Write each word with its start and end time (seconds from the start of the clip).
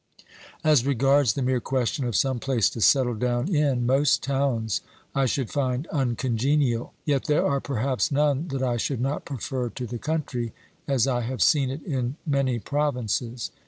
As 0.63 0.83
regards 0.83 1.33
the 1.33 1.43
mere 1.43 1.59
question 1.59 2.05
of 2.05 2.15
some 2.15 2.39
place 2.39 2.71
to 2.71 2.81
settle 2.81 3.13
down 3.13 3.53
in, 3.53 3.85
most 3.85 4.23
towns 4.23 4.81
I 5.13 5.27
should 5.27 5.51
find 5.51 5.85
uncongenial, 5.91 6.95
yet 7.05 7.25
there 7.25 7.45
are 7.45 7.59
perhaps 7.61 8.11
none 8.11 8.47
that 8.47 8.63
I 8.63 8.77
should 8.77 8.99
not 8.99 9.25
prefer 9.25 9.69
to 9.69 9.85
the 9.85 9.99
country 9.99 10.53
as 10.87 11.05
I 11.05 11.21
have 11.21 11.43
seen 11.43 11.69
it 11.69 11.83
in 11.83 12.15
many 12.25 12.57
provinces. 12.57 13.51